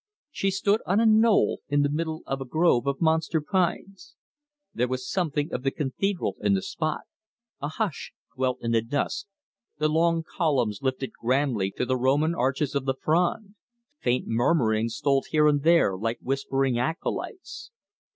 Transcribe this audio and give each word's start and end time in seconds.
She 0.31 0.49
stood 0.49 0.81
on 0.87 0.99
a 0.99 1.05
knoll 1.05 1.61
in 1.69 1.83
the 1.83 1.89
middle 1.91 2.23
of 2.25 2.41
a 2.41 2.45
grove 2.45 2.87
of 2.87 3.01
monster 3.01 3.39
pines. 3.39 4.15
There 4.73 4.87
was 4.87 5.07
something 5.07 5.53
of 5.53 5.61
the 5.61 5.69
cathedral 5.69 6.37
in 6.41 6.55
the 6.55 6.63
spot. 6.63 7.01
A 7.61 7.67
hush 7.67 8.11
dwelt 8.35 8.57
in 8.63 8.71
the 8.71 8.81
dusk, 8.81 9.27
the 9.77 9.87
long 9.89 10.23
columns 10.23 10.79
lifted 10.81 11.13
grandly 11.13 11.69
to 11.77 11.85
the 11.85 11.97
Roman 11.97 12.33
arches 12.33 12.73
of 12.73 12.85
the 12.85 12.95
frond, 12.99 13.53
faint 13.99 14.25
murmurings 14.25 14.95
stole 14.95 15.23
here 15.29 15.45
and 15.47 15.61
there 15.61 15.95
like 15.95 16.17
whispering 16.19 16.79
acolytes. 16.79 17.69